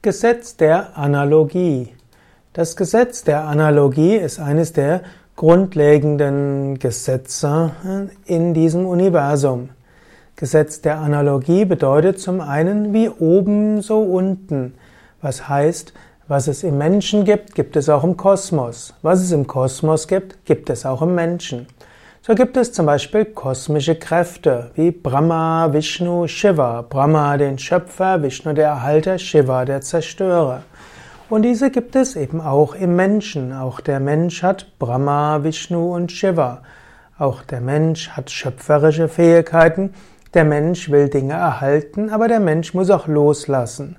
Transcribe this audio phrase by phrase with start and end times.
[0.00, 1.92] Gesetz der Analogie.
[2.52, 5.00] Das Gesetz der Analogie ist eines der
[5.34, 7.72] grundlegenden Gesetze
[8.24, 9.70] in diesem Universum.
[10.36, 14.74] Gesetz der Analogie bedeutet zum einen wie oben so unten,
[15.20, 15.92] was heißt,
[16.28, 18.94] was es im Menschen gibt, gibt es auch im Kosmos.
[19.02, 21.66] Was es im Kosmos gibt, gibt es auch im Menschen.
[22.20, 26.82] So gibt es zum Beispiel kosmische Kräfte wie Brahma, Vishnu, Shiva.
[26.82, 30.62] Brahma den Schöpfer, Vishnu der Erhalter, Shiva der Zerstörer.
[31.30, 33.52] Und diese gibt es eben auch im Menschen.
[33.52, 36.62] Auch der Mensch hat Brahma, Vishnu und Shiva.
[37.18, 39.94] Auch der Mensch hat schöpferische Fähigkeiten.
[40.34, 43.96] Der Mensch will Dinge erhalten, aber der Mensch muss auch loslassen.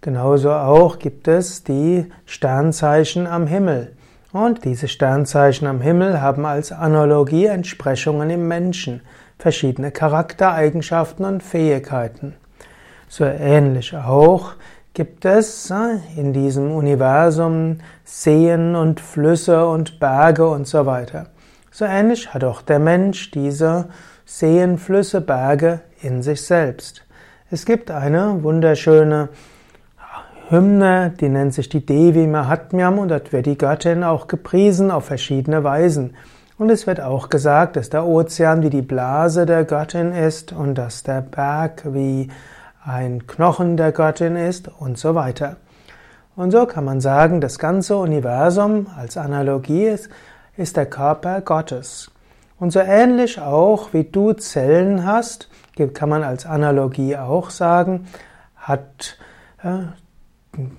[0.00, 3.96] Genauso auch gibt es die Sternzeichen am Himmel.
[4.32, 9.00] Und diese Sternzeichen am Himmel haben als Analogie Entsprechungen im Menschen,
[9.38, 12.34] verschiedene Charaktereigenschaften und Fähigkeiten.
[13.08, 14.52] So ähnlich auch
[14.92, 21.28] gibt es äh, in diesem Universum Seen und Flüsse und Berge und so weiter.
[21.70, 23.88] So ähnlich hat auch der Mensch diese
[24.26, 27.02] Seen, Flüsse, Berge in sich selbst.
[27.50, 29.30] Es gibt eine wunderschöne
[30.50, 35.04] Hymne, die nennt sich die Devi Mahatmyam und dort wird die Göttin auch gepriesen auf
[35.04, 36.16] verschiedene Weisen.
[36.56, 40.76] Und es wird auch gesagt, dass der Ozean wie die Blase der Göttin ist und
[40.76, 42.30] dass der Berg wie
[42.82, 45.56] ein Knochen der Göttin ist und so weiter.
[46.34, 50.08] Und so kann man sagen, das ganze Universum als Analogie ist,
[50.56, 52.10] ist der Körper Gottes.
[52.58, 55.50] Und so ähnlich auch wie du Zellen hast,
[55.92, 58.06] kann man als Analogie auch sagen,
[58.56, 59.18] hat
[59.62, 59.80] äh,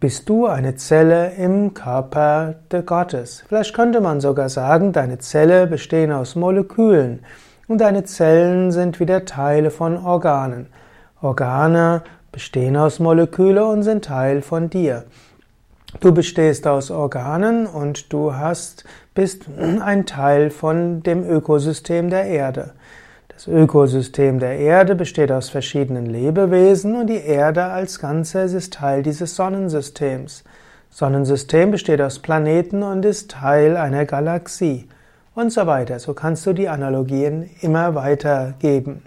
[0.00, 3.44] bist du eine Zelle im Körper der Gottes.
[3.46, 7.20] Vielleicht könnte man sogar sagen, deine Zelle bestehen aus Molekülen
[7.68, 10.66] und deine Zellen sind wieder Teile von Organen.
[11.22, 15.04] Organe bestehen aus Moleküle und sind Teil von dir.
[16.00, 22.72] Du bestehst aus Organen und du hast, bist ein Teil von dem Ökosystem der Erde.
[23.40, 29.02] Das Ökosystem der Erde besteht aus verschiedenen Lebewesen und die Erde als Ganzes ist Teil
[29.02, 30.44] dieses Sonnensystems.
[30.90, 34.90] Sonnensystem besteht aus Planeten und ist Teil einer Galaxie
[35.34, 35.98] und so weiter.
[36.00, 39.04] So kannst du die Analogien immer weitergeben.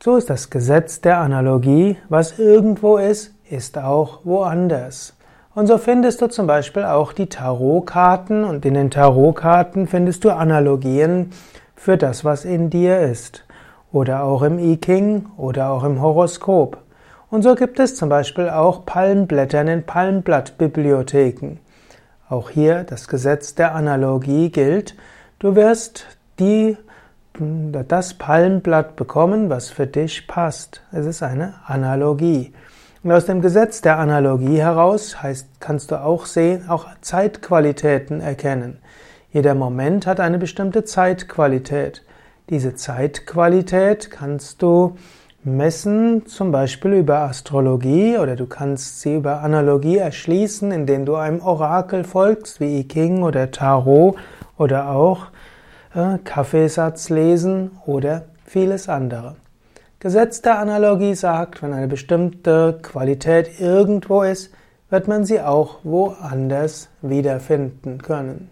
[0.00, 5.14] So ist das Gesetz der Analogie, was irgendwo ist, ist auch woanders.
[5.52, 10.30] Und so findest du zum Beispiel auch die Tarotkarten und in den Tarotkarten findest du
[10.30, 11.30] Analogien
[11.74, 13.44] für das, was in dir ist.
[13.90, 16.78] Oder auch im I Ching oder auch im Horoskop.
[17.30, 21.58] Und so gibt es zum Beispiel auch Palmblättern in Palmblattbibliotheken.
[22.28, 24.94] Auch hier das Gesetz der Analogie gilt.
[25.40, 26.06] Du wirst
[26.38, 26.76] die,
[27.38, 30.82] das Palmblatt bekommen, was für dich passt.
[30.92, 32.52] Es ist eine Analogie.
[33.02, 38.78] Und aus dem Gesetz der Analogie heraus heißt, kannst du auch sehen, auch Zeitqualitäten erkennen.
[39.32, 42.04] Jeder Moment hat eine bestimmte Zeitqualität.
[42.50, 44.98] Diese Zeitqualität kannst du
[45.44, 51.40] messen, zum Beispiel über Astrologie oder du kannst sie über Analogie erschließen, indem du einem
[51.40, 54.16] Orakel folgst, wie I Ching oder Tarot
[54.58, 55.28] oder auch
[55.94, 59.36] äh, Kaffeesatz lesen oder vieles andere.
[60.02, 64.50] Gesetz der Analogie sagt, wenn eine bestimmte Qualität irgendwo ist,
[64.88, 68.50] wird man sie auch woanders wiederfinden können.